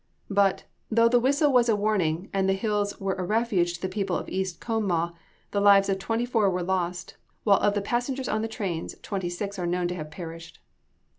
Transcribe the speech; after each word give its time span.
But, 0.31 0.63
though 0.89 1.07
the 1.07 1.19
whistle 1.19 1.53
was 1.53 1.69
a 1.69 1.75
warning, 1.75 2.31
and 2.33 2.49
the 2.49 2.53
hills 2.55 2.99
were 2.99 3.13
a 3.13 3.23
refuge 3.23 3.75
to 3.75 3.81
the 3.83 3.87
people 3.87 4.15
of 4.15 4.27
East 4.29 4.59
Conemaugh, 4.59 5.13
the 5.51 5.61
lives 5.61 5.89
of 5.89 5.99
twenty 5.99 6.25
four 6.25 6.49
were 6.49 6.63
lost; 6.63 7.17
while 7.43 7.59
of 7.59 7.75
the 7.75 7.81
passengers 7.83 8.27
on 8.27 8.41
the 8.41 8.47
trains, 8.47 8.95
twenty 9.03 9.29
six 9.29 9.59
are 9.59 9.67
known 9.67 9.87
to 9.89 9.95
have 9.95 10.09
perished. 10.09 10.59